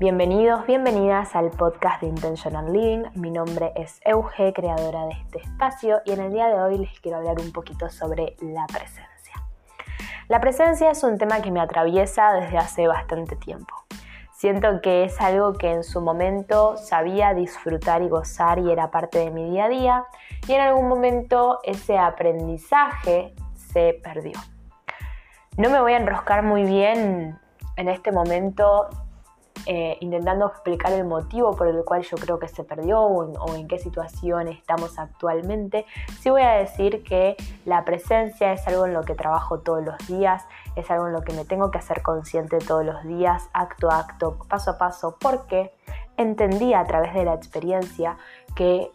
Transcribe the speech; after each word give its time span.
Bienvenidos, 0.00 0.64
bienvenidas 0.64 1.34
al 1.34 1.50
podcast 1.50 2.02
de 2.02 2.06
Intentional 2.06 2.72
Living. 2.72 3.02
Mi 3.16 3.32
nombre 3.32 3.72
es 3.74 4.00
Euge, 4.04 4.52
creadora 4.52 5.06
de 5.06 5.10
este 5.10 5.40
espacio, 5.40 6.02
y 6.04 6.12
en 6.12 6.20
el 6.20 6.32
día 6.32 6.46
de 6.46 6.54
hoy 6.54 6.78
les 6.78 7.00
quiero 7.00 7.18
hablar 7.18 7.40
un 7.40 7.50
poquito 7.50 7.90
sobre 7.90 8.36
la 8.40 8.64
presencia. 8.68 9.42
La 10.28 10.40
presencia 10.40 10.92
es 10.92 11.02
un 11.02 11.18
tema 11.18 11.42
que 11.42 11.50
me 11.50 11.58
atraviesa 11.58 12.32
desde 12.34 12.58
hace 12.58 12.86
bastante 12.86 13.34
tiempo. 13.34 13.74
Siento 14.36 14.80
que 14.82 15.02
es 15.02 15.20
algo 15.20 15.54
que 15.54 15.72
en 15.72 15.82
su 15.82 16.00
momento 16.00 16.76
sabía 16.76 17.34
disfrutar 17.34 18.00
y 18.02 18.08
gozar 18.08 18.60
y 18.60 18.70
era 18.70 18.92
parte 18.92 19.18
de 19.18 19.32
mi 19.32 19.50
día 19.50 19.64
a 19.64 19.68
día, 19.68 20.04
y 20.46 20.52
en 20.52 20.60
algún 20.60 20.86
momento 20.86 21.58
ese 21.64 21.98
aprendizaje 21.98 23.34
se 23.72 23.98
perdió. 24.00 24.38
No 25.56 25.70
me 25.70 25.80
voy 25.80 25.94
a 25.94 25.96
enroscar 25.96 26.44
muy 26.44 26.62
bien 26.62 27.36
en 27.76 27.88
este 27.88 28.12
momento 28.12 28.90
eh, 29.66 29.96
intentando 30.00 30.46
explicar 30.46 30.92
el 30.92 31.04
motivo 31.04 31.54
por 31.56 31.68
el 31.68 31.84
cual 31.84 32.02
yo 32.02 32.16
creo 32.16 32.38
que 32.38 32.48
se 32.48 32.64
perdió 32.64 33.00
o 33.00 33.54
en, 33.54 33.68
qué 33.68 33.78
situación 33.78 34.48
estamos 34.48 34.98
actualmente, 34.98 35.84
sí 36.20 36.30
voy 36.30 36.42
a 36.42 36.52
decir 36.52 37.02
que 37.02 37.36
la 37.64 37.84
presencia 37.84 38.52
es 38.52 38.66
algo 38.66 38.86
en 38.86 38.94
lo 38.94 39.02
que 39.02 39.14
trabajo 39.14 39.60
todos 39.60 39.84
los 39.84 39.98
días, 40.06 40.44
es 40.76 40.90
algo 40.90 41.08
en 41.08 41.12
lo 41.12 41.22
que 41.22 41.32
me 41.32 41.44
tengo 41.44 41.70
que 41.70 41.78
hacer 41.78 42.02
consciente 42.02 42.58
todos 42.58 42.84
los 42.84 43.04
días, 43.04 43.48
acto 43.52 43.90
a 43.90 43.98
acto, 43.98 44.38
paso 44.48 44.72
a 44.72 44.78
paso, 44.78 45.16
porque 45.20 45.72
entendí 46.16 46.74
a 46.74 46.84
través 46.84 47.14
de 47.14 47.24
la 47.24 47.34
experiencia 47.34 48.16
que 48.54 48.90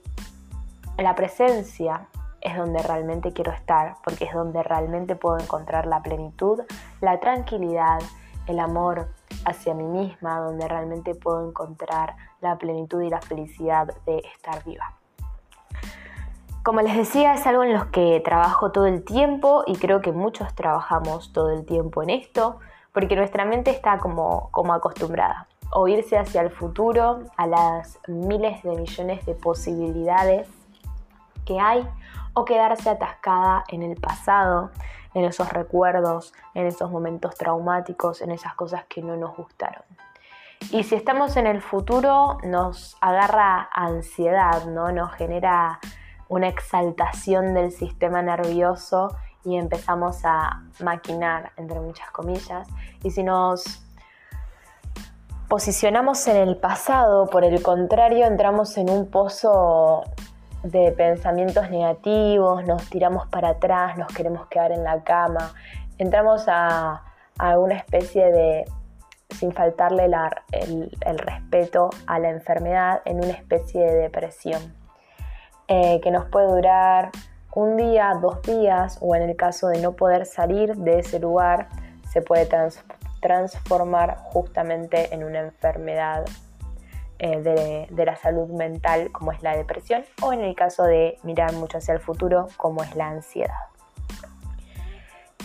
la 0.97 1.15
presencia 1.15 2.07
es 2.41 2.57
donde 2.57 2.83
realmente 2.83 3.31
quiero 3.31 3.51
estar, 3.51 3.95
porque 4.03 4.25
es 4.25 4.33
donde 4.33 4.61
realmente 4.63 5.15
puedo 5.15 5.39
encontrar 5.39 5.85
la 5.85 6.01
plenitud, 6.01 6.61
la 6.99 7.19
tranquilidad, 7.19 7.99
el 8.47 8.59
amor, 8.59 9.07
hacia 9.45 9.73
mí 9.73 9.83
misma, 9.83 10.39
donde 10.39 10.67
realmente 10.67 11.15
puedo 11.15 11.47
encontrar 11.47 12.15
la 12.41 12.57
plenitud 12.57 13.01
y 13.01 13.09
la 13.09 13.21
felicidad 13.21 13.87
de 14.05 14.19
estar 14.35 14.63
viva. 14.63 14.93
Como 16.63 16.81
les 16.81 16.95
decía, 16.95 17.33
es 17.33 17.45
algo 17.45 17.63
en 17.63 17.73
lo 17.73 17.91
que 17.91 18.21
trabajo 18.23 18.71
todo 18.71 18.85
el 18.85 19.03
tiempo 19.03 19.63
y 19.67 19.75
creo 19.75 20.01
que 20.01 20.13
muchos 20.13 20.55
trabajamos 20.55 21.33
todo 21.33 21.49
el 21.49 21.65
tiempo 21.65 22.01
en 22.03 22.09
esto, 22.09 22.59
porque 22.93 23.15
nuestra 23.15 23.43
mente 23.43 23.71
está 23.71 23.99
como, 23.99 24.49
como 24.51 24.73
acostumbrada 24.73 25.47
o 25.73 25.87
irse 25.87 26.17
hacia 26.17 26.41
el 26.41 26.51
futuro, 26.51 27.23
a 27.35 27.47
las 27.47 27.99
miles 28.07 28.61
de 28.63 28.75
millones 28.75 29.25
de 29.25 29.33
posibilidades 29.33 30.47
que 31.45 31.59
hay, 31.59 31.87
o 32.33 32.45
quedarse 32.45 32.89
atascada 32.89 33.63
en 33.67 33.83
el 33.83 33.99
pasado, 33.99 34.71
en 35.13 35.25
esos 35.25 35.49
recuerdos, 35.49 36.33
en 36.53 36.65
esos 36.67 36.91
momentos 36.91 37.35
traumáticos, 37.35 38.21
en 38.21 38.31
esas 38.31 38.55
cosas 38.55 38.85
que 38.85 39.01
no 39.01 39.15
nos 39.15 39.35
gustaron. 39.35 39.83
Y 40.71 40.83
si 40.83 40.95
estamos 40.95 41.35
en 41.37 41.47
el 41.47 41.61
futuro, 41.61 42.37
nos 42.43 42.97
agarra 43.01 43.69
ansiedad, 43.73 44.65
¿no? 44.65 44.91
Nos 44.91 45.13
genera 45.13 45.79
una 46.29 46.47
exaltación 46.47 47.53
del 47.53 47.71
sistema 47.71 48.21
nervioso 48.21 49.15
y 49.43 49.57
empezamos 49.57 50.23
a 50.23 50.63
maquinar, 50.79 51.51
entre 51.57 51.79
muchas 51.79 52.09
comillas. 52.11 52.67
Y 53.03 53.11
si 53.11 53.23
nos 53.23 53.83
posicionamos 55.49 56.25
en 56.27 56.37
el 56.37 56.57
pasado, 56.57 57.27
por 57.27 57.43
el 57.43 57.61
contrario, 57.61 58.25
entramos 58.25 58.77
en 58.77 58.89
un 58.89 59.11
pozo 59.11 60.03
de 60.63 60.91
pensamientos 60.93 61.69
negativos, 61.69 62.65
nos 62.65 62.89
tiramos 62.89 63.27
para 63.27 63.49
atrás, 63.49 63.97
nos 63.97 64.07
queremos 64.13 64.47
quedar 64.47 64.71
en 64.71 64.83
la 64.83 65.03
cama, 65.03 65.53
entramos 65.97 66.45
a, 66.47 67.03
una 67.57 67.75
especie 67.75 68.31
de, 68.31 68.65
sin 69.29 69.51
faltarle 69.51 70.05
el, 70.05 71.17
respeto 71.17 71.89
a 72.07 72.19
la 72.19 72.29
enfermedad, 72.29 73.01
en 73.05 73.17
una 73.17 73.33
especie 73.33 73.81
de 73.81 73.93
depresión, 73.95 74.73
eh, 75.67 75.99
que 76.01 76.11
nos 76.11 76.25
puede 76.29 76.47
durar 76.47 77.11
un 77.55 77.75
día, 77.75 78.13
dos 78.21 78.41
días, 78.43 78.97
o 79.01 79.15
en 79.15 79.23
el 79.23 79.35
caso 79.35 79.67
de 79.67 79.81
no 79.81 79.93
poder 79.93 80.25
salir 80.25 80.75
de 80.75 80.99
ese 80.99 81.19
lugar, 81.19 81.67
se 82.09 82.21
puede 82.21 82.47
transformar 83.21 84.17
justamente 84.17 85.13
en 85.13 85.23
una 85.23 85.39
enfermedad 85.39 86.25
eh, 87.25 87.87
de, 87.89 88.05
la 88.05 88.17
salud 88.17 88.49
mental 88.49 89.09
como 89.13 89.31
es 89.31 89.41
la 89.41 89.55
depresión 89.55 90.03
o 90.21 90.33
en 90.33 90.41
el 90.41 90.55
caso 90.55 90.83
de 90.83 91.17
mirar 91.23 91.53
mucho 91.53 91.77
hacia 91.77 91.93
el 91.93 92.01
futuro 92.01 92.47
como 92.57 92.83
es 92.83 92.93
la 92.97 93.07
ansiedad. 93.07 93.55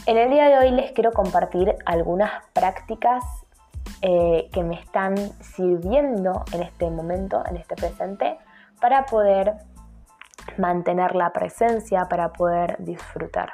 En 0.05 0.19
el 0.19 0.29
día 0.29 0.49
de 0.49 0.59
hoy 0.59 0.73
les 0.73 0.91
quiero 0.91 1.13
compartir 1.13 1.77
algunas 1.87 2.33
prácticas 2.53 3.23
eh, 4.03 4.51
que 4.53 4.65
me 4.65 4.75
están 4.75 5.17
sirviendo 5.41 6.45
en 6.53 6.65
este 6.65 6.91
momento, 6.91 7.45
en 7.49 7.59
este 7.59 7.77
presente, 7.77 8.39
para 8.81 9.07
poder 9.07 9.55
mantener 10.57 11.15
la 11.15 11.33
presencia, 11.33 12.07
para 12.07 12.33
poder 12.33 12.75
disfrutar. 12.81 13.53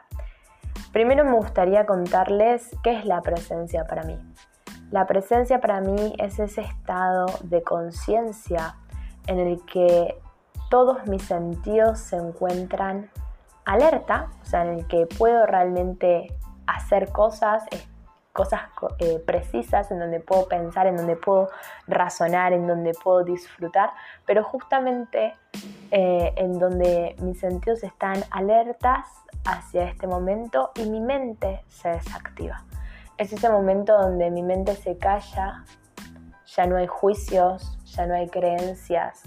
Primero 0.95 1.27
me 1.27 1.35
gustaría 1.35 1.85
contarles 1.85 2.71
qué 2.83 2.99
es 2.99 3.05
la 3.05 3.21
presencia 3.21 3.85
para 3.85 4.03
mí. 4.05 4.19
La 4.91 5.07
presencia 5.07 5.61
para 5.61 5.81
mí 5.81 6.15
es 6.19 6.39
ese 6.39 6.63
estado 6.63 7.27
de 7.43 7.63
conciencia 7.63 8.77
en 9.27 9.39
el 9.39 9.65
que 9.65 10.17
todos 10.71 11.07
mis 11.07 11.23
sentidos 11.23 11.99
se 11.99 12.17
encuentran 12.17 13.11
alerta, 13.65 14.29
o 14.43 14.45
sea, 14.45 14.63
en 14.63 14.79
el 14.79 14.87
que 14.87 15.07
puedo 15.07 15.47
realmente 15.47 16.37
hacer 16.67 17.11
cosas, 17.11 17.65
cosas 18.33 18.63
eh, 18.99 19.23
precisas, 19.25 19.91
en 19.91 20.01
donde 20.01 20.21
puedo 20.21 20.49
pensar, 20.49 20.87
en 20.87 20.97
donde 20.97 21.17
puedo 21.17 21.49
razonar, 21.87 22.53
en 22.53 22.67
donde 22.67 22.93
puedo 22.93 23.25
disfrutar, 23.25 23.91
pero 24.27 24.45
justamente 24.45 25.35
eh, 25.91 26.33
en 26.37 26.59
donde 26.59 27.17
mis 27.21 27.41
sentidos 27.41 27.83
están 27.85 28.23
alertas 28.31 29.07
hacia 29.45 29.85
este 29.85 30.07
momento 30.07 30.73
y 30.75 30.89
mi 30.89 31.01
mente 31.01 31.65
se 31.69 31.91
desactiva. 31.91 32.65
Es 33.17 33.33
ese 33.33 33.49
momento 33.49 33.97
donde 33.97 34.31
mi 34.31 34.43
mente 34.43 34.75
se 34.75 34.99
calla, 34.99 35.65
ya 36.47 36.67
no 36.67 36.77
hay 36.77 36.87
juicios, 36.87 37.79
ya 37.85 38.07
no 38.07 38.15
hay 38.15 38.29
creencias, 38.29 39.23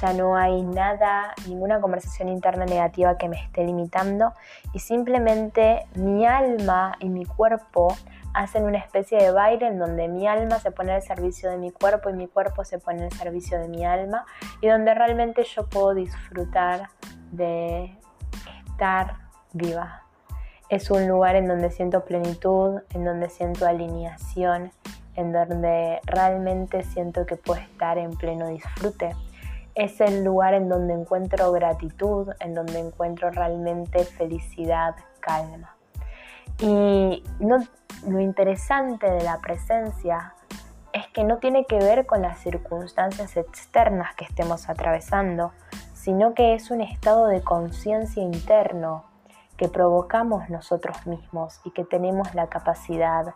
ya 0.00 0.12
no 0.12 0.36
hay 0.36 0.62
nada, 0.62 1.34
ninguna 1.48 1.80
conversación 1.80 2.28
interna 2.28 2.64
negativa 2.64 3.16
que 3.16 3.28
me 3.28 3.42
esté 3.42 3.64
limitando 3.64 4.32
y 4.72 4.78
simplemente 4.78 5.86
mi 5.94 6.26
alma 6.26 6.94
y 7.00 7.08
mi 7.08 7.24
cuerpo 7.24 7.96
hacen 8.34 8.64
una 8.64 8.78
especie 8.78 9.18
de 9.18 9.30
baile 9.30 9.66
en 9.66 9.78
donde 9.78 10.08
mi 10.08 10.26
alma 10.26 10.58
se 10.58 10.70
pone 10.70 10.92
al 10.92 11.02
servicio 11.02 11.50
de 11.50 11.58
mi 11.58 11.70
cuerpo 11.70 12.10
y 12.10 12.14
mi 12.14 12.28
cuerpo 12.28 12.64
se 12.64 12.78
pone 12.78 13.04
al 13.04 13.12
servicio 13.12 13.58
de 13.58 13.68
mi 13.68 13.84
alma 13.84 14.24
y 14.60 14.68
donde 14.68 14.94
realmente 14.94 15.44
yo 15.44 15.68
puedo 15.68 15.94
disfrutar 15.94 16.88
de 17.30 17.98
estar 18.66 19.16
viva. 19.52 20.02
Es 20.72 20.90
un 20.90 21.06
lugar 21.06 21.36
en 21.36 21.48
donde 21.48 21.70
siento 21.70 22.06
plenitud, 22.06 22.80
en 22.94 23.04
donde 23.04 23.28
siento 23.28 23.66
alineación, 23.66 24.72
en 25.16 25.30
donde 25.30 26.00
realmente 26.06 26.82
siento 26.82 27.26
que 27.26 27.36
puedo 27.36 27.60
estar 27.60 27.98
en 27.98 28.16
pleno 28.16 28.46
disfrute. 28.46 29.14
Es 29.74 30.00
el 30.00 30.24
lugar 30.24 30.54
en 30.54 30.70
donde 30.70 30.94
encuentro 30.94 31.52
gratitud, 31.52 32.30
en 32.40 32.54
donde 32.54 32.78
encuentro 32.78 33.30
realmente 33.30 34.06
felicidad, 34.06 34.94
calma. 35.20 35.76
Y 36.58 37.22
lo 37.38 38.20
interesante 38.20 39.10
de 39.10 39.24
la 39.24 39.40
presencia 39.42 40.32
es 40.94 41.06
que 41.08 41.22
no 41.22 41.36
tiene 41.36 41.66
que 41.66 41.76
ver 41.76 42.06
con 42.06 42.22
las 42.22 42.38
circunstancias 42.38 43.36
externas 43.36 44.14
que 44.14 44.24
estemos 44.24 44.70
atravesando, 44.70 45.52
sino 45.92 46.32
que 46.32 46.54
es 46.54 46.70
un 46.70 46.80
estado 46.80 47.26
de 47.26 47.42
conciencia 47.42 48.22
interno 48.22 49.11
que 49.62 49.68
provocamos 49.68 50.50
nosotros 50.50 51.06
mismos 51.06 51.60
y 51.62 51.70
que 51.70 51.84
tenemos 51.84 52.34
la 52.34 52.48
capacidad 52.48 53.32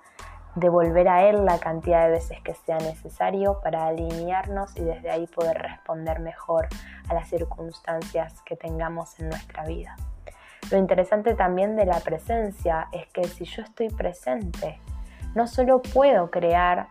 de 0.57 0.69
volver 0.69 1.07
a 1.07 1.23
Él 1.29 1.45
la 1.45 1.61
cantidad 1.61 2.05
de 2.05 2.11
veces 2.11 2.41
que 2.43 2.53
sea 2.53 2.79
necesario 2.79 3.61
para 3.63 3.87
alinearnos 3.87 4.77
y 4.77 4.83
desde 4.83 5.09
ahí 5.09 5.29
poder 5.29 5.57
responder 5.57 6.19
mejor 6.19 6.67
a 7.09 7.15
las 7.15 7.29
circunstancias 7.29 8.43
que 8.45 8.57
tengamos 8.57 9.21
en 9.21 9.29
nuestra 9.29 9.67
vida. 9.67 9.95
Lo 10.73 10.79
interesante 10.79 11.35
también 11.35 11.77
de 11.77 11.87
la 11.87 12.01
presencia 12.01 12.89
es 12.91 13.07
que 13.13 13.23
si 13.23 13.45
yo 13.45 13.63
estoy 13.63 13.91
presente, 13.91 14.81
no 15.37 15.47
solo 15.47 15.81
puedo 15.81 16.33
crear 16.33 16.89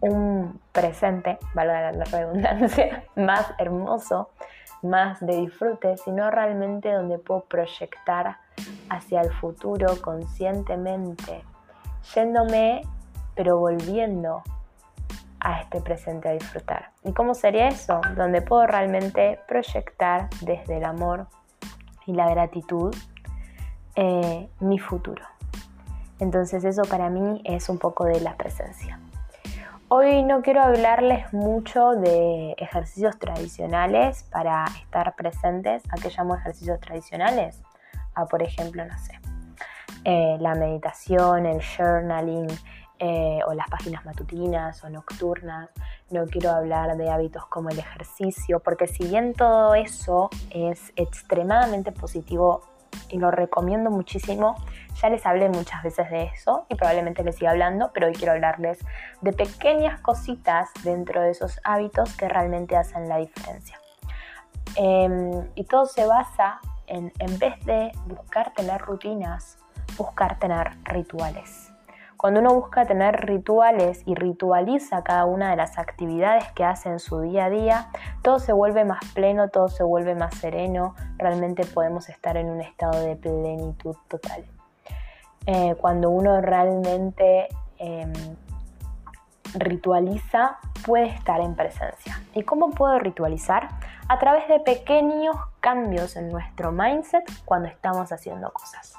un 0.00 0.62
presente, 0.72 1.38
valga 1.52 1.92
la 1.92 2.04
redundancia, 2.06 3.04
más 3.16 3.52
hermoso, 3.58 4.30
más 4.80 5.20
de 5.20 5.36
disfrute, 5.42 5.98
sino 5.98 6.30
realmente 6.30 6.90
donde 6.90 7.18
puedo 7.18 7.42
proyectar 7.42 8.45
hacia 8.90 9.20
el 9.20 9.32
futuro 9.32 10.00
conscientemente, 10.02 11.42
yéndome 12.14 12.82
pero 13.34 13.58
volviendo 13.58 14.42
a 15.38 15.60
este 15.60 15.80
presente 15.80 16.28
a 16.28 16.32
disfrutar. 16.32 16.90
¿Y 17.04 17.12
cómo 17.12 17.34
sería 17.34 17.68
eso? 17.68 18.00
Donde 18.16 18.42
puedo 18.42 18.66
realmente 18.66 19.38
proyectar 19.46 20.28
desde 20.40 20.78
el 20.78 20.84
amor 20.84 21.28
y 22.06 22.14
la 22.14 22.28
gratitud 22.30 22.94
eh, 23.94 24.48
mi 24.60 24.78
futuro. 24.78 25.22
Entonces 26.18 26.64
eso 26.64 26.82
para 26.82 27.10
mí 27.10 27.42
es 27.44 27.68
un 27.68 27.78
poco 27.78 28.04
de 28.04 28.20
la 28.20 28.36
presencia. 28.36 28.98
Hoy 29.88 30.24
no 30.24 30.42
quiero 30.42 30.62
hablarles 30.62 31.32
mucho 31.32 31.90
de 31.90 32.56
ejercicios 32.58 33.18
tradicionales 33.18 34.24
para 34.24 34.64
estar 34.82 35.14
presentes. 35.14 35.84
¿A 35.90 36.00
qué 36.00 36.10
llamo 36.10 36.34
ejercicios 36.34 36.80
tradicionales? 36.80 37.62
A, 38.16 38.26
por 38.26 38.42
ejemplo, 38.42 38.84
no 38.84 38.98
sé, 38.98 39.18
eh, 40.04 40.36
la 40.40 40.54
meditación, 40.54 41.46
el 41.46 41.62
journaling 41.62 42.48
eh, 42.98 43.40
o 43.46 43.52
las 43.52 43.68
páginas 43.68 44.04
matutinas 44.04 44.82
o 44.82 44.88
nocturnas. 44.88 45.68
No 46.10 46.24
quiero 46.26 46.50
hablar 46.50 46.96
de 46.96 47.10
hábitos 47.10 47.46
como 47.46 47.68
el 47.70 47.78
ejercicio, 47.78 48.60
porque 48.60 48.86
si 48.86 49.06
bien 49.06 49.34
todo 49.34 49.74
eso 49.74 50.30
es 50.50 50.92
extremadamente 50.96 51.92
positivo 51.92 52.62
y 53.10 53.18
lo 53.18 53.30
recomiendo 53.30 53.90
muchísimo. 53.90 54.56
Ya 55.02 55.10
les 55.10 55.26
hablé 55.26 55.48
muchas 55.48 55.82
veces 55.82 56.10
de 56.10 56.24
eso 56.24 56.64
y 56.68 56.74
probablemente 56.74 57.22
les 57.22 57.36
siga 57.36 57.50
hablando, 57.50 57.90
pero 57.92 58.06
hoy 58.06 58.14
quiero 58.14 58.32
hablarles 58.32 58.78
de 59.20 59.32
pequeñas 59.32 60.00
cositas 60.00 60.70
dentro 60.82 61.20
de 61.20 61.30
esos 61.30 61.60
hábitos 61.64 62.16
que 62.16 62.28
realmente 62.28 62.76
hacen 62.76 63.08
la 63.08 63.18
diferencia. 63.18 63.78
Em, 64.76 65.48
y 65.54 65.64
todo 65.64 65.86
se 65.86 66.06
basa 66.06 66.60
en, 66.86 67.12
en 67.18 67.38
vez 67.38 67.58
de 67.64 67.92
buscar 68.06 68.52
tener 68.54 68.80
rutinas, 68.80 69.58
buscar 69.96 70.38
tener 70.38 70.70
rituales. 70.84 71.72
Cuando 72.16 72.40
uno 72.40 72.54
busca 72.54 72.86
tener 72.86 73.26
rituales 73.26 74.02
y 74.06 74.14
ritualiza 74.14 75.04
cada 75.04 75.26
una 75.26 75.50
de 75.50 75.56
las 75.56 75.78
actividades 75.78 76.50
que 76.52 76.64
hace 76.64 76.88
en 76.88 76.98
su 76.98 77.20
día 77.20 77.44
a 77.44 77.50
día, 77.50 77.90
todo 78.22 78.38
se 78.38 78.52
vuelve 78.52 78.84
más 78.84 79.04
pleno, 79.12 79.48
todo 79.50 79.68
se 79.68 79.84
vuelve 79.84 80.14
más 80.14 80.34
sereno, 80.34 80.94
realmente 81.18 81.66
podemos 81.66 82.08
estar 82.08 82.38
en 82.38 82.48
un 82.48 82.62
estado 82.62 83.00
de 83.00 83.16
plenitud 83.16 83.96
total. 84.08 84.46
Eh, 85.46 85.76
cuando 85.78 86.10
uno 86.10 86.40
realmente 86.40 87.48
em, 87.78 88.12
ritualiza, 89.58 90.58
puede 90.84 91.06
estar 91.06 91.40
en 91.40 91.54
presencia. 91.54 92.20
¿Y 92.34 92.42
cómo 92.42 92.70
puedo 92.70 92.98
ritualizar? 92.98 93.68
A 94.08 94.18
través 94.18 94.46
de 94.48 94.60
pequeños 94.60 95.36
cambios 95.60 96.16
en 96.16 96.30
nuestro 96.30 96.72
mindset 96.72 97.24
cuando 97.44 97.68
estamos 97.68 98.12
haciendo 98.12 98.52
cosas. 98.52 98.94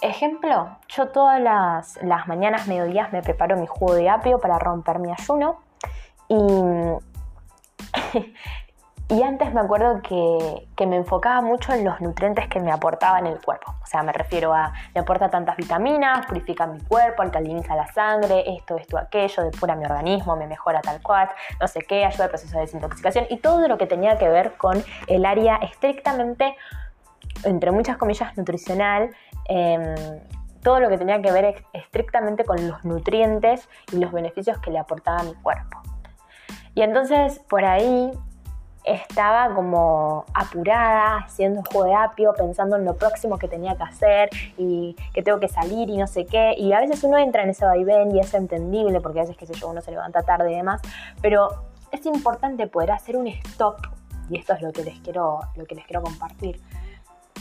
Ejemplo, 0.00 0.76
yo 0.88 1.08
todas 1.08 1.40
las, 1.40 1.98
mañanas, 2.26 2.66
mediodías 2.66 3.12
me 3.12 3.22
preparo 3.22 3.56
mi 3.56 3.66
jugo 3.66 3.94
de 3.94 4.10
apio 4.10 4.38
para 4.38 4.58
romper 4.58 4.98
mi 4.98 5.10
ayuno 5.10 5.60
y, 6.28 6.36
y 9.14 9.22
antes 9.22 9.54
me 9.54 9.60
acuerdo 9.60 10.02
que, 10.02 10.86
me 10.86 10.96
enfocaba 10.96 11.40
mucho 11.40 11.72
en 11.72 11.84
los 11.84 12.00
nutrientes 12.00 12.48
que 12.48 12.58
me 12.58 12.72
aportaban 12.72 13.26
el 13.26 13.40
cuerpo. 13.40 13.72
O 13.80 13.86
sea, 13.86 14.02
me 14.02 14.12
refiero 14.12 14.52
a, 14.52 14.72
me 14.92 15.02
aporta 15.02 15.30
tantas 15.30 15.56
vitaminas, 15.56 16.26
purifica 16.26 16.66
mi 16.66 16.80
cuerpo, 16.80 17.22
alcaliniza 17.22 17.76
la 17.76 17.86
sangre, 17.86 18.42
esto, 18.56 18.76
esto, 18.76 18.98
aquello, 18.98 19.44
depura 19.44 19.76
mi 19.76 19.84
organismo, 19.84 20.34
me 20.34 20.48
mejora 20.48 20.80
tal 20.80 21.00
cual, 21.00 21.28
no 21.60 21.68
sé 21.68 21.82
qué, 21.82 22.04
ayuda 22.04 22.24
al 22.24 22.30
proceso 22.30 22.54
de 22.56 22.62
desintoxicación 22.62 23.26
y 23.30 23.36
todo 23.38 23.68
lo 23.68 23.78
que 23.78 23.86
tenía 23.86 24.18
que 24.18 24.28
ver 24.28 24.56
con 24.56 24.82
el 25.06 25.24
área 25.24 25.56
estrictamente 25.56 26.56
entre 27.44 27.70
muchas 27.70 27.96
comillas, 27.96 28.36
nutricional, 28.36 29.10
em, 29.44 29.94
todo 30.64 30.80
lo 30.80 30.88
que 30.88 30.98
tenía 30.98 31.22
que 31.22 31.30
ver 31.30 31.64
estrictamente 31.72 32.44
con 32.44 32.66
los 32.66 32.84
nutrientes 32.84 33.68
y 33.92 33.98
los 33.98 34.10
beneficios 34.10 34.58
que 34.58 34.72
le 34.72 34.80
aportaba 34.80 35.22
mi 35.22 35.34
cuerpo. 35.34 35.82
Y 36.74 36.82
entonces 36.82 37.38
por 37.48 37.64
ahí 37.64 38.10
estaba 38.84 39.54
como 39.54 40.26
apurada, 40.34 41.18
haciendo 41.18 41.62
juego 41.72 41.86
de 41.86 41.94
apio, 41.94 42.34
pensando 42.36 42.76
en 42.76 42.84
lo 42.84 42.96
próximo 42.96 43.38
que 43.38 43.48
tenía 43.48 43.76
que 43.76 43.82
hacer 43.82 44.30
y 44.56 44.94
que 45.12 45.22
tengo 45.22 45.40
que 45.40 45.48
salir 45.48 45.88
y 45.88 45.96
no 45.96 46.06
sé 46.06 46.26
qué. 46.26 46.54
Y 46.56 46.72
a 46.72 46.80
veces 46.80 47.02
uno 47.02 47.18
entra 47.18 47.42
en 47.42 47.50
ese 47.50 47.64
vaivén 47.64 48.14
y 48.14 48.20
es 48.20 48.34
entendible 48.34 49.00
porque 49.00 49.20
a 49.20 49.22
veces, 49.22 49.36
qué 49.36 49.46
sé 49.46 49.64
uno 49.64 49.80
se 49.80 49.90
levanta 49.90 50.22
tarde 50.22 50.52
y 50.52 50.56
demás. 50.56 50.82
Pero 51.22 51.48
es 51.90 52.04
importante 52.06 52.66
poder 52.66 52.90
hacer 52.92 53.16
un 53.16 53.26
stop 53.26 53.76
y 54.28 54.38
esto 54.38 54.52
es 54.54 54.62
lo 54.62 54.72
que 54.72 54.84
les 54.84 54.98
quiero, 55.00 55.40
lo 55.56 55.64
que 55.64 55.74
les 55.74 55.86
quiero 55.86 56.02
compartir 56.02 56.60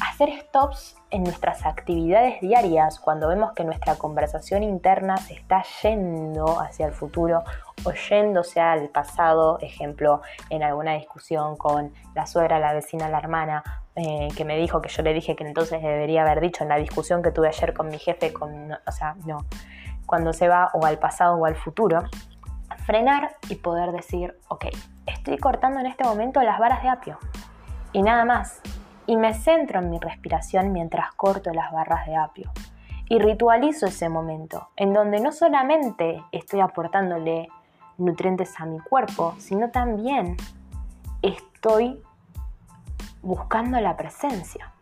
hacer 0.01 0.30
stops 0.42 0.98
en 1.12 1.24
nuestras 1.24 1.66
actividades 1.66 2.42
diarias 2.42 3.00
cuando 3.00 3.28
vemos 3.28 3.54
que 3.54 3.63
nuestra 3.63 3.95
conversación 3.95 4.63
interna 4.63 5.18
se 5.18 5.34
está 5.34 5.63
yendo 5.81 6.60
hacia 6.60 6.88
el 6.88 6.94
futuro 6.94 7.44
o 7.84 7.92
yéndose 7.92 8.60
al 8.60 8.90
pasado, 8.90 9.60
ejemplo, 9.60 10.22
en 10.50 10.63
alguna 10.63 10.94
discusión 10.94 11.56
con 11.56 11.94
la 12.16 12.25
suegra, 12.25 12.60
la 12.60 12.74
vecina, 12.74 13.10
la 13.10 13.19
hermana, 13.19 13.63
eh, 13.95 14.30
que 14.36 14.45
me 14.45 14.57
dijo 14.57 14.81
que 14.81 14.90
yo 14.90 15.04
le 15.04 15.13
dije 15.13 15.36
que 15.36 15.45
entonces 15.45 15.81
debería 15.81 16.24
haber 16.24 16.42
dicho 16.42 16.63
en 16.63 16.69
la 16.69 16.78
discusión 16.78 17.22
que 17.22 17.31
tuve 17.31 17.50
ayer 17.50 17.74
con 17.74 17.90
mi 17.90 18.00
jefe, 18.00 18.34
con, 18.34 18.72
o 18.72 18.92
sea, 18.92 19.16
no, 19.25 19.45
cuando 20.07 20.34
se 20.34 20.48
va 20.48 20.72
o 20.74 20.86
al 20.86 20.98
pasado 20.98 21.36
o 21.36 21.45
al 21.45 21.56
futuro, 21.56 22.04
frenar 22.86 23.36
y 23.50 23.56
poder 23.56 23.92
decir, 23.92 24.36
ok, 24.48 24.66
estoy 25.06 25.38
cortando 25.38 25.80
en 25.80 25.86
este 25.86 26.04
momento 26.04 26.42
las 26.42 26.60
varas 26.60 26.81
de 26.81 26.90
apio. 26.90 27.19
Y 27.92 28.01
nada 28.01 28.25
más 28.25 28.62
y 29.06 29.18
me 29.18 29.34
centro 29.34 29.80
en 29.80 29.90
mi 29.90 30.00
respiración 30.00 30.72
mientras 30.72 31.14
corto 31.14 31.52
las 31.54 31.72
barras 31.72 32.06
de 32.08 32.16
apio. 32.16 32.52
Y 33.10 33.20
ritualizo 33.20 33.86
ese 33.86 34.10
momento, 34.10 34.70
en 34.76 34.94
donde 34.94 35.20
no 35.20 35.32
solamente 35.32 36.24
estoy 36.32 36.62
aportándole 36.62 37.50
nutrientes 37.98 38.60
a 38.60 38.66
mi 38.66 38.80
cuerpo, 38.80 39.36
sino 39.38 39.70
también 39.70 40.38
estoy 41.22 42.02
buscando 43.22 43.80
la 43.80 43.96
presencia. 43.98 44.74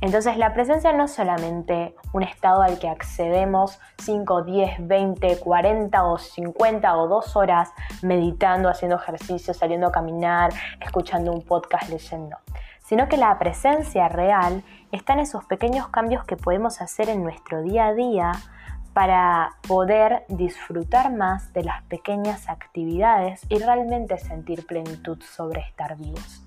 Entonces 0.00 0.38
la 0.38 0.54
presencia 0.54 0.94
no 0.94 1.04
es 1.04 1.12
solamente 1.12 1.94
un 2.14 2.22
estado 2.22 2.62
al 2.62 2.78
que 2.78 2.88
accedemos 2.88 3.78
5, 3.98 4.44
10, 4.44 4.88
20, 4.88 5.40
40 5.40 6.04
o 6.04 6.16
50 6.16 6.96
o 6.96 7.08
2 7.08 7.36
horas 7.36 7.70
meditando, 8.00 8.70
haciendo 8.70 8.96
ejercicio, 8.96 9.52
saliendo 9.52 9.88
a 9.88 9.92
caminar, 9.92 10.52
escuchando 10.80 11.32
un 11.32 11.42
podcast, 11.42 11.90
leyendo 11.90 12.38
sino 12.90 13.08
que 13.08 13.16
la 13.16 13.38
presencia 13.38 14.08
real 14.08 14.64
está 14.90 15.12
en 15.12 15.20
esos 15.20 15.44
pequeños 15.44 15.86
cambios 15.90 16.24
que 16.24 16.36
podemos 16.36 16.80
hacer 16.80 17.08
en 17.08 17.22
nuestro 17.22 17.62
día 17.62 17.86
a 17.86 17.94
día 17.94 18.32
para 18.92 19.52
poder 19.68 20.24
disfrutar 20.26 21.14
más 21.14 21.52
de 21.52 21.62
las 21.62 21.84
pequeñas 21.84 22.48
actividades 22.48 23.46
y 23.48 23.60
realmente 23.60 24.18
sentir 24.18 24.66
plenitud 24.66 25.22
sobre 25.22 25.60
estar 25.60 25.96
vivos. 25.98 26.44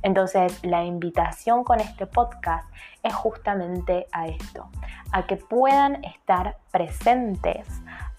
Entonces, 0.00 0.64
la 0.64 0.82
invitación 0.82 1.62
con 1.62 1.78
este 1.78 2.06
podcast 2.06 2.66
es 3.02 3.12
justamente 3.12 4.06
a 4.12 4.28
esto, 4.28 4.70
a 5.12 5.26
que 5.26 5.36
puedan 5.36 6.02
estar 6.04 6.56
presentes, 6.70 7.68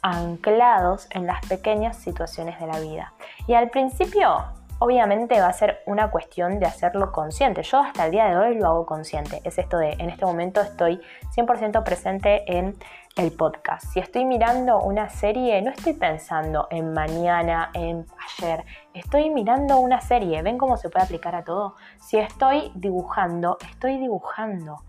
anclados 0.04 1.08
en 1.10 1.26
las 1.26 1.44
pequeñas 1.48 1.98
situaciones 1.98 2.60
de 2.60 2.68
la 2.68 2.80
vida. 2.80 3.14
Y 3.48 3.56
al 3.56 3.72
principio 3.72 4.46
obviamente 4.84 5.40
va 5.40 5.48
a 5.48 5.54
ser 5.54 5.82
una 5.86 6.12
cuestión 6.12 6.60
de 6.60 6.66
hacerlo 6.66 7.14
consciente. 7.14 7.64
Yo 7.64 7.80
hasta 7.80 8.06
el 8.06 8.12
día 8.12 8.26
de 8.26 8.36
hoy 8.36 8.56
lo 8.56 8.68
hago 8.68 8.86
consciente. 8.86 9.40
Es 9.46 9.58
esto 9.58 9.78
de, 9.78 9.94
en 9.94 10.10
este 10.10 10.26
momento 10.26 10.60
estoy 10.60 11.00
100% 11.34 11.84
presente 11.84 12.44
en 12.58 12.76
el 13.16 13.32
podcast. 13.32 13.86
Si 13.94 14.02
estoy 14.02 14.26
mirando 14.26 14.82
una 14.82 15.08
serie, 15.08 15.62
no 15.62 15.72
estoy 15.72 15.94
pensando 15.94 16.68
en 16.70 16.92
mañana, 16.92 17.70
en 17.74 18.06
ayer. 18.42 18.66
Estoy 18.94 19.30
mirando 19.30 19.80
una 19.80 20.02
serie. 20.02 20.42
¿Ven 20.42 20.58
cómo 20.58 20.76
se 20.76 20.90
puede 20.90 21.06
aplicar 21.06 21.34
a 21.34 21.46
todo? 21.46 21.76
Si 22.02 22.18
estoy 22.18 22.74
dibujando, 22.76 23.58
estoy 23.62 23.98
dibujando. 24.00 24.82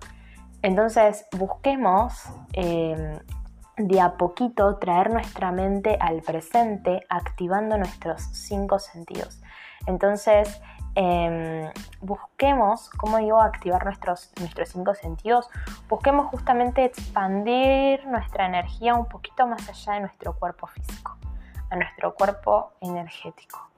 Entonces, 0.63 1.25
busquemos 1.39 2.25
eh, 2.53 3.21
de 3.77 4.01
a 4.01 4.17
poquito 4.17 4.77
traer 4.79 5.13
nuestra 5.13 5.53
mente 5.53 5.97
al 6.01 6.23
presente, 6.23 7.07
activando 7.09 7.79
nuestros 7.79 8.23
cinco 8.33 8.81
sentidos. 8.81 9.41
Entonces, 9.87 10.61
em, 10.95 11.71
busquemos, 12.01 12.91
como 12.91 13.19
digo, 13.19 13.41
activar 13.41 13.85
nuestros, 13.85 14.33
nuestros 14.39 14.69
cinco 14.71 14.95
sentidos, 14.95 15.49
busquemos 15.89 16.27
justamente 16.27 16.85
expandir 16.85 18.07
nuestra 18.07 18.47
energía 18.47 18.95
un 18.95 19.07
poquito 19.07 19.47
más 19.47 19.69
allá 19.69 19.95
de 19.95 20.01
nuestro 20.01 20.35
cuerpo 20.35 20.67
físico, 20.67 21.17
a 21.71 21.77
nuestro 21.77 22.15
cuerpo 22.15 22.73
energético. 22.81 23.75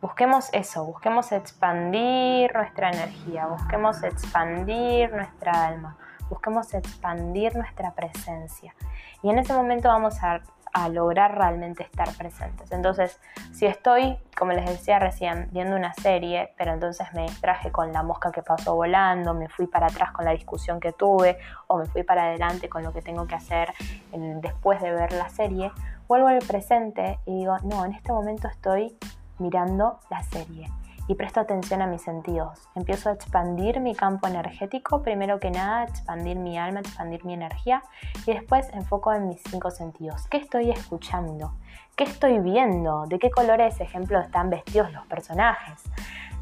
Busquemos 0.00 0.50
eso, 0.52 0.84
busquemos 0.84 1.32
expandir 1.32 2.54
nuestra 2.54 2.90
energía, 2.90 3.46
busquemos 3.46 4.02
expandir 4.02 5.10
nuestra 5.12 5.66
alma, 5.66 5.96
busquemos 6.28 6.72
expandir 6.74 7.56
nuestra 7.56 7.92
presencia. 7.92 8.74
Y 9.22 9.30
en 9.30 9.38
ese 9.38 9.54
momento 9.54 9.88
vamos 9.88 10.22
a 10.22 10.42
a 10.76 10.90
lograr 10.90 11.34
realmente 11.34 11.82
estar 11.82 12.06
presentes. 12.18 12.70
Entonces, 12.70 13.18
si 13.52 13.64
estoy, 13.64 14.18
como 14.36 14.52
les 14.52 14.66
decía 14.66 14.98
recién, 14.98 15.48
viendo 15.50 15.74
una 15.74 15.94
serie, 15.94 16.52
pero 16.58 16.74
entonces 16.74 17.06
me 17.14 17.22
distraje 17.22 17.72
con 17.72 17.94
la 17.94 18.02
mosca 18.02 18.30
que 18.30 18.42
pasó 18.42 18.74
volando, 18.74 19.32
me 19.32 19.48
fui 19.48 19.66
para 19.66 19.86
atrás 19.86 20.12
con 20.12 20.26
la 20.26 20.32
discusión 20.32 20.78
que 20.78 20.92
tuve, 20.92 21.38
o 21.66 21.78
me 21.78 21.86
fui 21.86 22.02
para 22.02 22.24
adelante 22.24 22.68
con 22.68 22.82
lo 22.82 22.92
que 22.92 23.00
tengo 23.00 23.26
que 23.26 23.34
hacer 23.34 23.72
después 24.12 24.82
de 24.82 24.92
ver 24.92 25.12
la 25.12 25.30
serie, 25.30 25.72
vuelvo 26.08 26.28
al 26.28 26.40
presente 26.40 27.20
y 27.24 27.38
digo, 27.38 27.56
no, 27.64 27.86
en 27.86 27.94
este 27.94 28.12
momento 28.12 28.46
estoy 28.46 28.98
mirando 29.38 29.98
la 30.10 30.22
serie. 30.24 30.68
Y 31.08 31.14
presto 31.14 31.40
atención 31.40 31.82
a 31.82 31.86
mis 31.86 32.02
sentidos. 32.02 32.68
Empiezo 32.74 33.10
a 33.10 33.12
expandir 33.12 33.80
mi 33.80 33.94
campo 33.94 34.26
energético, 34.26 35.02
primero 35.02 35.38
que 35.38 35.50
nada, 35.50 35.84
expandir 35.84 36.36
mi 36.36 36.58
alma, 36.58 36.80
expandir 36.80 37.24
mi 37.24 37.34
energía 37.34 37.82
y 38.26 38.32
después 38.32 38.68
enfoco 38.72 39.12
en 39.12 39.28
mis 39.28 39.42
cinco 39.50 39.70
sentidos. 39.70 40.26
¿Qué 40.28 40.38
estoy 40.38 40.70
escuchando? 40.70 41.54
¿Qué 41.96 42.04
estoy 42.04 42.40
viendo? 42.40 43.06
¿De 43.06 43.18
qué 43.18 43.30
colores, 43.30 43.80
ejemplo, 43.80 44.20
están 44.20 44.50
vestidos 44.50 44.92
los 44.92 45.06
personajes? 45.06 45.82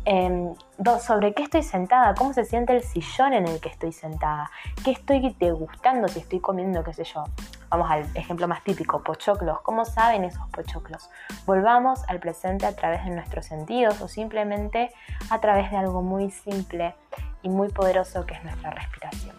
Em, 0.07 0.55
sobre 1.01 1.33
qué 1.33 1.45
estoy 1.45 1.63
sentada, 1.63 2.15
cómo 2.15 2.35
se 2.35 2.45
siente 2.45 2.75
el 2.75 2.83
sillón 2.83 3.33
en 3.33 3.49
el 3.49 3.59
que 3.59 3.71
estoy 3.71 3.91
sentada, 3.91 4.51
qué 4.85 4.91
estoy 4.91 5.35
degustando 5.39 6.09
si 6.09 6.19
estoy 6.19 6.41
comiendo, 6.41 6.85
qué 6.85 6.93
sé 6.93 7.05
yo. 7.05 7.25
Vamos 7.75 7.91
al 7.91 8.07
ejemplo 8.15 8.47
más 8.47 8.63
típico, 8.63 9.03
pochoclos. 9.03 9.61
¿Cómo 9.63 9.85
saben 9.85 10.23
esos 10.23 10.49
pochoclos? 10.51 11.11
Volvamos 11.45 12.09
al 12.09 12.21
presente 12.21 12.67
a 12.67 12.77
través 12.77 13.05
de 13.05 13.11
nuestros 13.11 13.47
sentidos 13.47 14.01
o 14.01 14.07
simplemente 14.07 14.93
a 15.29 15.41
través 15.41 15.73
de 15.73 15.79
algo 15.79 16.01
muy 16.01 16.31
simple 16.31 16.95
y 17.43 17.49
muy 17.49 17.71
poderoso 17.71 18.27
que 18.27 18.35
es 18.35 18.45
nuestra 18.45 18.71
respiración. 18.71 19.35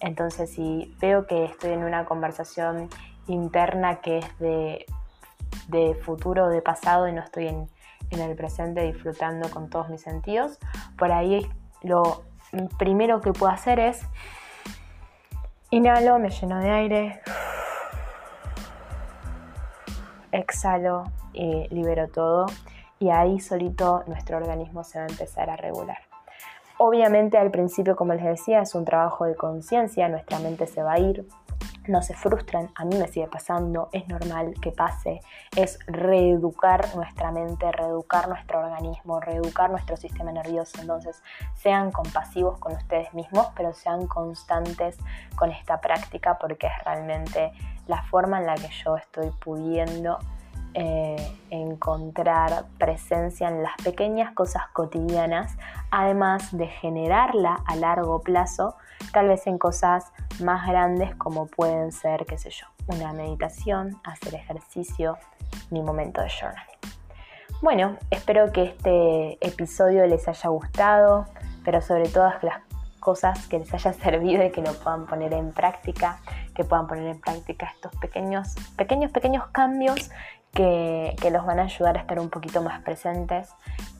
Entonces, 0.00 0.50
si 0.52 0.96
veo 1.00 1.28
que 1.28 1.44
estoy 1.44 1.70
en 1.70 1.84
una 1.84 2.04
conversación 2.04 2.88
interna 3.28 4.00
que 4.00 4.18
es 4.18 4.38
de, 4.40 4.84
de 5.68 5.94
futuro 5.94 6.46
o 6.46 6.48
de 6.48 6.62
pasado 6.62 7.06
y 7.06 7.12
no 7.12 7.22
estoy 7.22 7.46
en 7.46 7.68
en 8.10 8.20
el 8.20 8.34
presente 8.34 8.82
disfrutando 8.82 9.48
con 9.50 9.70
todos 9.70 9.88
mis 9.88 10.02
sentidos. 10.02 10.58
Por 10.98 11.12
ahí 11.12 11.48
lo 11.82 12.24
primero 12.76 13.20
que 13.20 13.32
puedo 13.32 13.52
hacer 13.52 13.78
es 13.78 14.02
inhalo, 15.70 16.18
me 16.18 16.30
lleno 16.30 16.58
de 16.58 16.70
aire, 16.70 17.22
exhalo 20.32 21.04
y 21.32 21.68
libero 21.68 22.08
todo 22.08 22.46
y 22.98 23.10
ahí 23.10 23.40
solito 23.40 24.04
nuestro 24.06 24.36
organismo 24.36 24.84
se 24.84 24.98
va 24.98 25.04
a 25.04 25.08
empezar 25.08 25.50
a 25.50 25.56
regular. 25.56 25.98
Obviamente 26.78 27.38
al 27.38 27.50
principio, 27.50 27.94
como 27.94 28.14
les 28.14 28.24
decía, 28.24 28.62
es 28.62 28.74
un 28.74 28.84
trabajo 28.84 29.24
de 29.24 29.36
conciencia, 29.36 30.08
nuestra 30.08 30.38
mente 30.38 30.66
se 30.66 30.82
va 30.82 30.94
a 30.94 30.98
ir, 30.98 31.26
no 31.88 32.02
se 32.02 32.14
frustran, 32.14 32.70
a 32.74 32.84
mí 32.84 32.96
me 32.96 33.08
sigue 33.08 33.26
pasando, 33.26 33.88
es 33.92 34.06
normal 34.08 34.54
que 34.60 34.70
pase, 34.70 35.20
es 35.56 35.78
reeducar 35.86 36.94
nuestra 36.94 37.30
mente, 37.32 37.70
reeducar 37.72 38.28
nuestro 38.28 38.60
organismo, 38.60 39.20
reeducar 39.20 39.70
nuestro 39.70 39.96
sistema 39.96 40.32
nervioso. 40.32 40.80
Entonces, 40.80 41.22
sean 41.54 41.90
compasivos 41.90 42.58
con 42.58 42.72
ustedes 42.72 43.12
mismos, 43.14 43.48
pero 43.56 43.72
sean 43.72 44.06
constantes 44.06 44.96
con 45.36 45.50
esta 45.50 45.80
práctica 45.80 46.38
porque 46.38 46.68
es 46.68 46.84
realmente 46.84 47.52
la 47.86 48.02
forma 48.04 48.38
en 48.38 48.46
la 48.46 48.54
que 48.54 48.68
yo 48.84 48.96
estoy 48.96 49.30
pudiendo 49.30 50.18
eh, 50.74 51.16
encontrar 51.50 52.64
presencia 52.78 53.48
en 53.48 53.62
las 53.62 53.76
pequeñas 53.84 54.32
cosas 54.32 54.62
cotidianas, 54.72 55.56
además 55.90 56.56
de 56.56 56.66
generarla 56.66 57.62
a 57.66 57.76
largo 57.76 58.20
plazo, 58.20 58.76
tal 59.12 59.28
vez 59.28 59.46
en 59.46 59.58
cosas 59.58 60.12
más 60.40 60.66
grandes 60.66 61.14
como 61.16 61.46
pueden 61.46 61.92
ser, 61.92 62.24
qué 62.26 62.38
sé 62.38 62.50
yo, 62.50 62.66
una 62.86 63.12
meditación, 63.12 64.00
hacer 64.04 64.34
ejercicio, 64.34 65.18
mi 65.70 65.82
momento 65.82 66.22
de 66.22 66.30
journaling. 66.30 66.78
Bueno, 67.60 67.96
espero 68.10 68.50
que 68.50 68.64
este 68.64 69.46
episodio 69.46 70.06
les 70.06 70.26
haya 70.26 70.48
gustado, 70.48 71.26
pero 71.64 71.80
sobre 71.80 72.08
todas 72.08 72.42
las 72.42 72.60
cosas 72.98 73.46
que 73.48 73.58
les 73.58 73.72
haya 73.74 73.92
servido 74.04 74.44
y 74.44 74.50
que 74.50 74.62
lo 74.62 74.72
puedan 74.72 75.06
poner 75.06 75.34
en 75.34 75.52
práctica, 75.52 76.18
que 76.54 76.64
puedan 76.64 76.86
poner 76.86 77.06
en 77.08 77.20
práctica 77.20 77.66
estos 77.74 77.94
pequeños, 77.96 78.54
pequeños, 78.76 79.10
pequeños 79.12 79.46
cambios 79.48 80.10
que, 80.52 81.30
los 81.32 81.46
van 81.46 81.58
a 81.58 81.62
ayudar 81.62 81.96
a 81.96 82.00
estar 82.00 82.20
un 82.20 82.28
poquito 82.28 82.62
más 82.62 82.80
presentes 82.82 83.48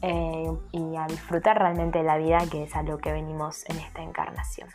eh, 0.03 0.53
y 0.73 0.97
a 0.97 1.07
disfrutar 1.07 1.59
realmente 1.59 1.99
de 1.99 2.05
la 2.05 2.19
vida, 2.19 2.39
que 2.51 2.65
es 2.65 2.77
a 2.77 2.83
lo 2.83 2.99
que 2.99 3.13
venimos 3.13 3.65
en 3.69 3.79
esta 3.79 4.03
encarnación. 4.03 4.69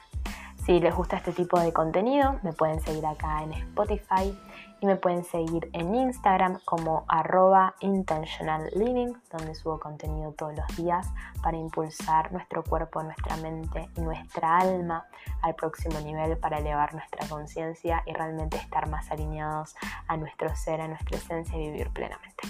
Si 0.65 0.79
les 0.79 0.93
gusta 0.93 1.17
este 1.17 1.31
tipo 1.31 1.59
de 1.59 1.71
contenido, 1.71 2.39
me 2.43 2.51
pueden 2.51 2.81
seguir 2.81 3.05
acá 3.05 3.41
en 3.43 3.53
Spotify 3.53 4.37
y 4.79 4.85
me 4.85 4.95
pueden 4.95 5.23
seguir 5.23 5.69
en 5.73 5.95
Instagram 5.95 6.59
como 6.65 7.05
arroba 7.07 7.75
intentional 7.79 8.69
living, 8.75 9.13
donde 9.31 9.55
subo 9.55 9.79
contenido 9.79 10.33
todos 10.33 10.55
los 10.55 10.77
días 10.77 11.07
para 11.41 11.57
impulsar 11.57 12.31
nuestro 12.31 12.63
cuerpo, 12.63 13.01
nuestra 13.03 13.37
mente 13.37 13.89
y 13.95 14.01
nuestra 14.01 14.57
alma 14.57 15.05
al 15.41 15.55
próximo 15.55 15.99
nivel 16.01 16.37
para 16.37 16.59
elevar 16.59 16.93
nuestra 16.93 17.27
conciencia 17.27 18.03
y 18.05 18.13
realmente 18.13 18.57
estar 18.57 18.89
más 18.89 19.09
alineados 19.11 19.75
a 20.07 20.17
nuestro 20.17 20.55
ser, 20.55 20.81
a 20.81 20.87
nuestra 20.87 21.17
esencia 21.17 21.57
y 21.57 21.71
vivir 21.71 21.89
plenamente. 21.91 22.47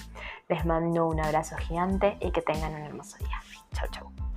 Les 0.48 0.66
mando 0.66 1.08
un 1.08 1.20
abrazo 1.20 1.56
gigante 1.58 2.18
y 2.20 2.32
que 2.32 2.42
tengan 2.42 2.74
un 2.74 2.82
hermoso 2.82 3.18
día. 3.18 3.42
Chau, 3.74 3.88
chau. 3.92 4.37